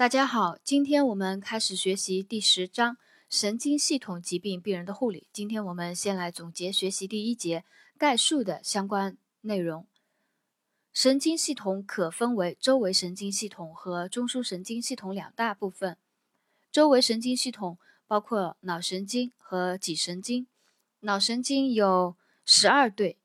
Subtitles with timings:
[0.00, 2.96] 大家好，今天我们开始学习第十章
[3.28, 5.26] 神经系统疾病病人的护理。
[5.30, 7.66] 今天我们先来总结学习第一节
[7.98, 9.86] 概述的相关内容。
[10.94, 15.98] 神经系统可分为周围神经系统和中枢神经系统两大部分。
[16.72, 17.76] 周围神经系统
[18.06, 20.46] 包括脑神经和脊神经。
[21.00, 23.18] 脑神经有十二对，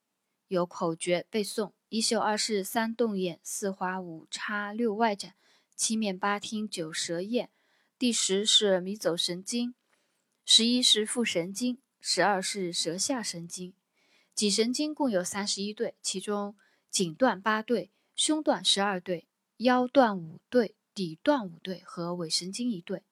[0.48, 5.32] 有口诀背诵：一嗅二视三动眼四滑五叉六外展
[5.76, 7.50] 七面八听九舌咽。
[7.98, 9.74] 第十是迷走神经，
[10.42, 13.74] 十一是副神经，十二是舌下神经。
[14.34, 16.56] 脊神经共有三十一对，其中
[16.90, 19.28] 颈段八对，胸段十二对，
[19.58, 23.04] 腰段五对，底段五对和尾神经一对。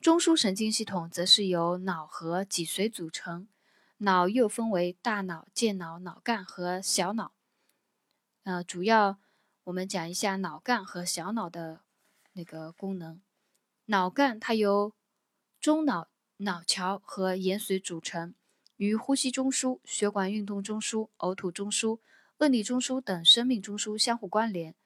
[0.00, 3.48] 中枢神经系统则是由脑和脊髓组成，
[3.98, 7.34] 脑又分为大脑、健脑、脑干和小脑。
[8.44, 9.18] 呃，主要
[9.66, 11.80] 我们讲一下脑干和小脑的
[12.34, 13.20] 那个功能。
[13.86, 14.94] 脑干它由
[15.60, 18.32] 中脑、脑桥和延髓组成，
[18.76, 21.98] 与呼吸中枢、血管运动中枢、呕吐中枢、
[22.36, 24.76] 问题中枢等生命中枢相互关联。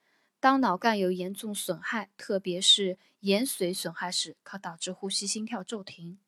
[0.40, 6.18] 当脑干有严重损害，特别是延髓损害时，可导致呼吸、心跳骤停。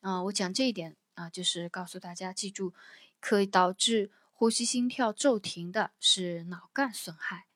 [0.00, 2.72] 啊，我讲这一点啊，就是告诉大家记住，
[3.20, 4.10] 可以导致
[4.42, 7.46] 呼吸、心跳骤停的是脑干损害。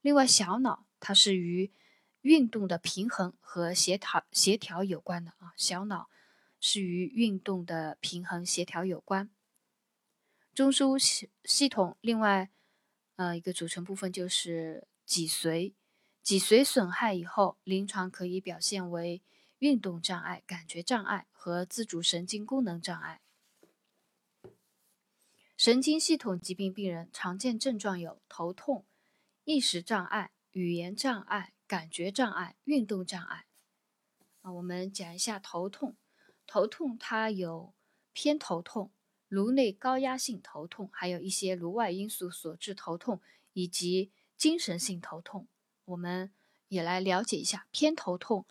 [0.00, 1.72] 另外，小脑它是与
[2.20, 6.08] 运动的平衡和协调协调有关的啊，小脑
[6.60, 9.28] 是与运动的平衡协调有关。
[10.54, 12.48] 中枢系系统另外。
[13.16, 15.72] 呃，一个组成部分就是脊髓，
[16.22, 19.20] 脊髓损害以后，临床可以表现为
[19.58, 23.20] 运动障碍、感觉障碍和自主神经功能障碍。
[25.56, 28.84] 神经系统疾病病人常见症状有头痛、
[29.44, 33.46] 意识障碍、语言障碍、感觉障碍、运动障碍。
[34.42, 35.96] 啊，我们讲一下头痛，
[36.46, 37.72] 头痛它有
[38.12, 38.90] 偏头痛。
[39.28, 43.20] 颅内高压性头痛，还有一些颅外因素所致头痛，
[43.54, 45.48] 以及精神性头痛，
[45.86, 46.30] 我们
[46.68, 48.44] 也来了解一下偏头痛。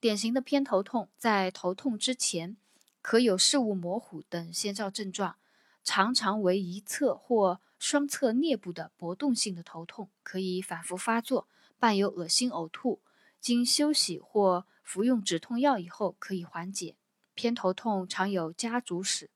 [0.00, 2.56] 典型的偏头痛在头痛之前，
[3.02, 5.36] 可有视物模糊等先兆症状，
[5.84, 11.48] 常常为一侧或双侧颞部的搏动性的头痛，可以反复发作，
[11.78, 13.00] 伴有恶心呕吐，
[13.40, 16.96] 经休息或服用止痛药以后可以缓解。
[17.34, 19.30] 偏头痛常有家族史。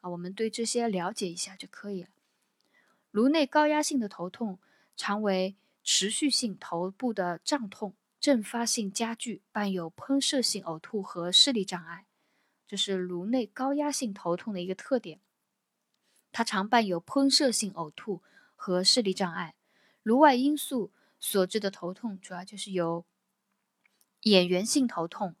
[0.00, 2.08] 啊，我们对这些了解一下就可以了。
[3.10, 4.60] 颅内高压性的头痛
[4.96, 12.06] 常为持续性头部的胀痛，阵发性加剧，伴有喷射性呕吐和视力障碍，
[12.68, 15.20] 这是颅内高压性头痛的一个特点。
[16.38, 18.22] 它常伴有喷射性呕吐
[18.54, 19.56] 和视力障碍。
[20.04, 23.04] 颅外因素所致的头痛主要就是有
[24.20, 25.34] 眼源性头痛、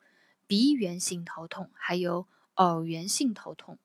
[0.48, 2.26] 鼻源性头痛，还有
[2.56, 3.78] 耳源性头痛。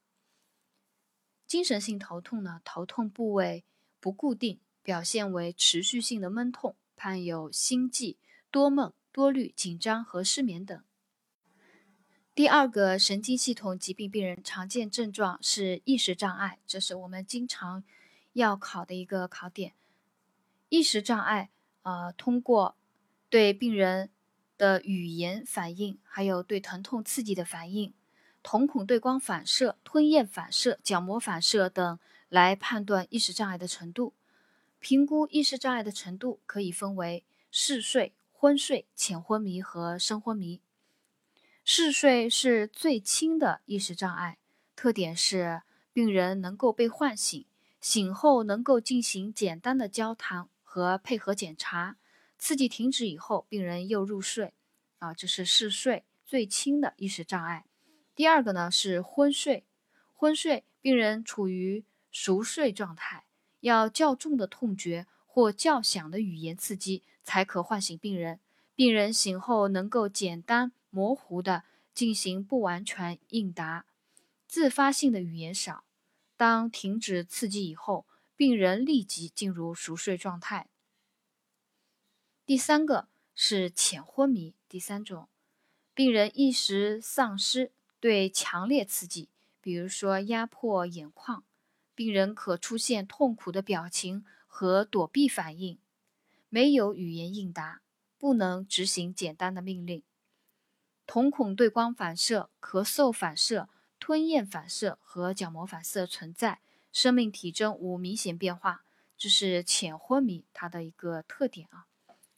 [1.46, 3.64] 精神性头痛呢，头痛部位
[4.00, 8.18] 不固定，表现为持续性的闷痛，伴有心悸、
[8.50, 10.84] 多梦、多虑、紧张和失眠等。
[12.36, 17.84] 第二个神经系统疾病病人常见症状是意识障碍，这是我们经常
[18.34, 19.74] 要考的一个考点。
[20.70, 21.52] 意识障碍，
[21.84, 22.76] 呃，通过
[23.30, 24.10] 对病人
[24.58, 27.94] 的语言反应，还有对疼痛刺激的反应。
[28.42, 34.16] 瞳孔对光反射、吞咽反射、角膜反射等来判断意识障碍的程度。
[34.80, 40.60] 评估意识障碍的程度可以分为嗜睡、昏睡、浅昏迷和深昏迷。
[41.76, 44.38] 嗜睡是最轻的意识障碍，
[44.76, 47.48] 特点是病人能够被唤醒，
[47.82, 51.98] 醒后能够进行简单的交谈和配合检查。
[52.38, 54.54] 刺激停止以后，病人又入睡。
[55.00, 57.66] 啊，这是嗜睡最轻的意识障碍。
[58.14, 59.66] 第二个呢是昏睡，
[60.14, 63.26] 昏睡病人处于熟睡状态，
[63.62, 68.40] 要较重的痛觉或较响的语言刺激才可唤醒病人。
[68.76, 71.64] 病人醒后能够简单模糊的
[71.96, 73.88] 进行不完全应答，
[74.48, 75.84] 自发性的语言少。
[76.38, 78.06] 当停止刺激以后，
[78.36, 80.70] 病人立即进入熟睡状态。
[82.46, 85.28] 第三个是浅昏迷，第三种，
[85.96, 87.72] 病人意识丧失。
[88.00, 89.30] 对强烈刺激，
[89.62, 91.46] 比如说压迫眼眶，
[91.96, 95.80] 病人可出现痛苦的表情和躲避反应，
[96.50, 97.82] 没有语言应答，
[98.18, 100.04] 不能执行简单的命令。
[101.06, 103.70] 瞳孔对光反射、咳嗽反射、
[104.00, 106.60] 吞咽反射和角膜反射存在，
[106.92, 108.84] 生命体征无明显变化，
[109.18, 111.86] 这是浅昏迷它的一个特点啊。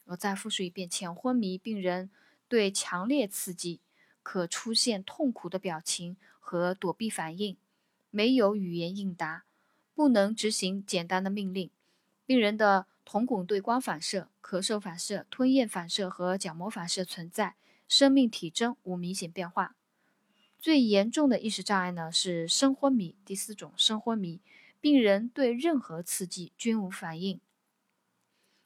[0.06, 2.10] 我再复述一遍：浅昏迷病人
[2.48, 3.82] 对强烈刺激
[4.22, 7.58] 可出现痛苦的表情和躲避反应，
[8.10, 9.46] 没有语言应答，
[9.94, 11.70] 不能执行简单的命令。
[12.26, 17.56] 病人的瞳孔对光反射、咳嗽反射、吞咽反射和角膜反射存在，
[17.88, 19.76] 生命体征无明显变化。
[20.58, 24.42] 最严重的意识障碍呢是深昏迷，第四种深昏迷，
[24.82, 27.40] 病人对任何刺激均无反应，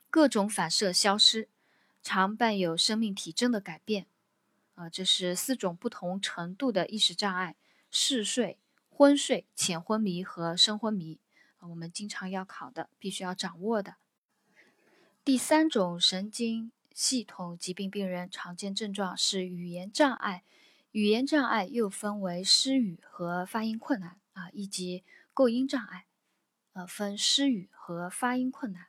[0.09, 1.49] 各种反射消失，
[2.01, 4.07] 常伴有生命体征的改变。
[4.75, 7.57] 啊，这是四种不同程度的意识障碍：
[7.91, 8.57] 嗜睡、
[8.89, 11.19] 昏睡、浅昏迷和深昏迷。
[11.57, 13.97] 啊，我们经常要考的，必须要掌握的。
[15.25, 20.43] 第三种神经系统疾病病人常见症状是语言障碍。
[20.91, 25.03] 语言障碍又分为失语和发音困难啊，以及
[25.33, 26.05] 构音障碍。
[26.73, 28.87] 呃，分失语和发音困难。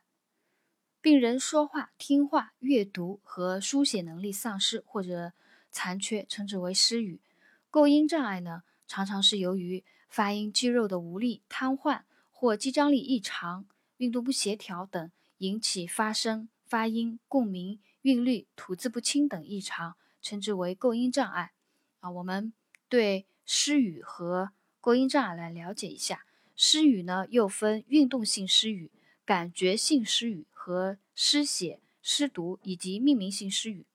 [1.01, 5.33] 病人说话、听话、阅读和书写能力丧失或者
[5.71, 7.21] 残缺，称之为失语。
[7.69, 13.65] 构音障碍呢，常常是由于发音肌肉的无力、瘫痪或肌张力异常、
[13.97, 21.51] 运动不协调等引起发声、发音、共鸣、韵律、吐字不清等异常，称之为构音障碍。
[21.99, 22.51] 啊，我们
[22.89, 26.25] 对失语和构音障碍来了解一下。
[26.55, 28.91] 失语呢，又分运动性失语、
[29.25, 33.85] 感觉性失语和失写、失读以及命名性失语。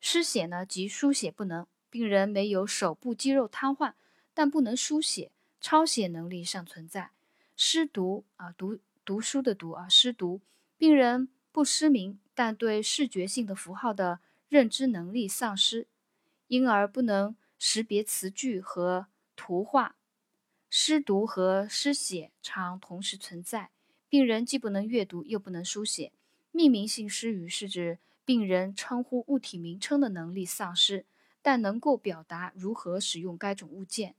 [0.00, 3.94] 失写呢，即书写不能，病人没有手部肌肉瘫痪，
[4.32, 5.30] 但不能书写，
[5.60, 7.10] 抄写能力尚存在。
[7.56, 10.40] 失读啊，读读书的读啊，失读，
[10.76, 11.28] 病人
[11.58, 15.88] 不失明，但对视觉性的符号的认知能力丧失。
[16.46, 19.96] 因而不能识别词句和图画，
[20.70, 23.70] 失读和失写常同时存在。
[24.08, 26.12] 病人既不能阅读，又不能书写。
[26.52, 31.06] 命名性失语是指病人称呼物体名称的能力丧失，
[31.42, 34.14] 但能够表达如何使用该种物件。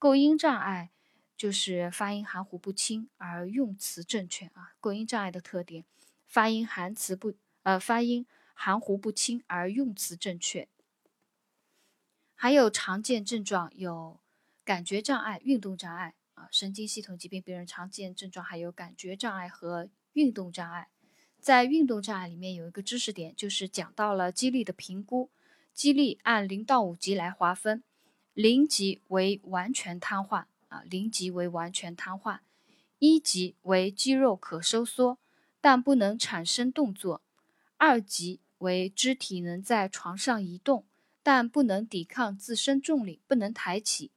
[0.00, 0.90] 构音障碍
[1.36, 4.74] 就是发音含糊不清而用词正确啊。
[4.80, 5.84] 构音障碍的特点：
[6.34, 10.66] 发音含词不呃，发音含糊不清而用词正确。
[12.34, 14.18] 还有常见症状有
[14.64, 20.88] 感觉障碍、运动障碍啊，神经系统疾病病人常见症状还有感觉障碍和运动障碍。
[21.38, 25.30] 在运动障碍里面有一个知识点，就是讲到了肌力的评估。
[25.72, 27.84] 肌力按零到五级来划分，
[28.32, 32.40] 零级为完全瘫痪啊，零级为完全瘫痪，
[32.98, 35.20] 一级为肌肉可收缩，
[35.64, 37.22] 但不能产生动作，
[37.78, 40.84] 二级为肢体能在床上移动。
[41.22, 44.10] 但不能抵抗自身重力，不能抬起。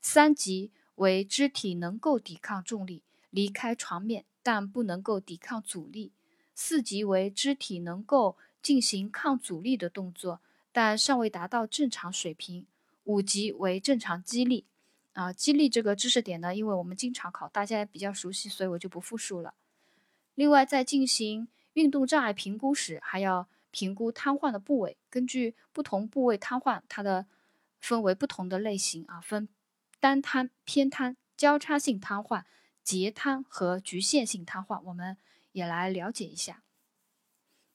[0.00, 6.10] 三级为肢体能够抵抗重力，离开床面，但不能够抵抗阻力。
[6.56, 10.40] 四级为肢体能够进行抗阻力的动作，
[10.72, 12.66] 但尚未达到正常水平。
[13.04, 14.64] 五级为正常肌力。
[15.12, 19.54] 啊，肌力这个知识点呢，因为我们经常考，大家也比较熟悉，所以我就不复述了。
[20.38, 23.48] 另外，在进行运动障碍评估时，还要。
[23.70, 27.26] 评估瘫痪的部位，根据不同部位瘫痪，它的
[27.78, 29.46] 分为不同的类型啊，分
[30.00, 32.44] 单瘫、偏瘫、交叉性瘫痪、
[32.82, 34.80] 截瘫和局限性瘫痪。
[34.84, 35.18] 我们
[35.52, 36.62] 也来了解一下。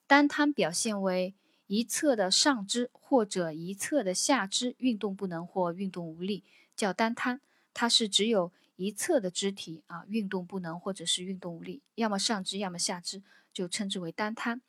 [0.07, 1.36] 单瘫表现为
[1.68, 6.44] 一侧的上肢或者一侧的下肢运动不能或运动无力，
[6.76, 7.40] 叫单瘫。
[7.71, 8.52] 它是只有
[8.83, 13.23] 一侧的肢体啊运动不能或者是运动无力，要么上肢要么下肢，
[13.54, 14.61] 就称之为单瘫。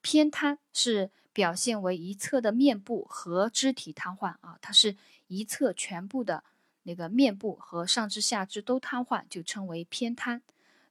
[0.00, 4.96] 偏瘫是表现为一侧的面部和肢体瘫痪啊，它是
[5.26, 6.44] 一侧全部的
[6.84, 10.40] 那个面部和上肢、下肢都瘫痪，就称为偏瘫，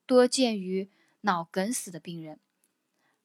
[0.06, 0.90] 多见于
[1.22, 2.40] 脑梗死的病人。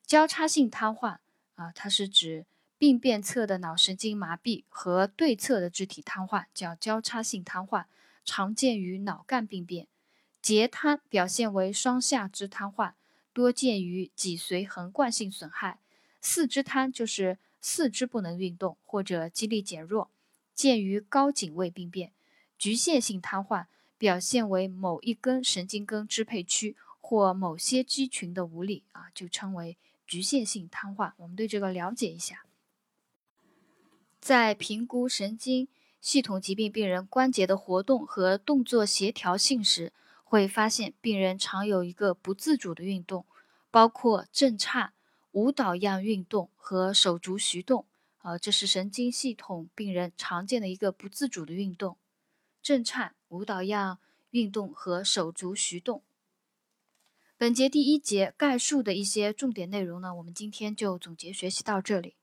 [0.07, 1.19] 交叉性瘫痪
[1.57, 2.47] 啊，它是指
[2.79, 7.85] 病变侧的脑神经麻痹和对侧的肢体瘫痪，叫交叉性瘫痪，
[8.25, 9.89] 常见于脑干病变。
[10.41, 12.95] 截瘫表现为双下肢瘫痪。
[13.35, 15.81] 多见于脊髓横贯性损害，
[16.21, 20.11] 四肢瘫就是四肢不能运动或者肌力减弱，
[20.55, 22.13] 见于高颈位病变。
[22.59, 23.65] 局限性瘫痪
[23.97, 31.15] 表现为某一根神经根支配区或某些肌群的无力啊，就称为局限性瘫痪。
[31.17, 32.45] 我们对这个了解一下，
[34.21, 35.69] 在评估神经
[36.03, 39.95] 系统疾病病人关节的活动和动作协调性时。
[40.25, 43.27] 会发现病人常有一个不自主的运动，
[43.71, 44.95] 包括震颤、
[45.33, 47.85] 舞蹈样运动和手足徐动。
[48.23, 51.99] 呃，这是神经系统病人常见的一个不自主的运动：
[52.63, 53.99] 震颤、舞蹈样
[54.31, 56.03] 运动和手足徐动。
[57.37, 62.15] 本节第一节概述的一些重点内容呢，我们今天就总结学习到这里。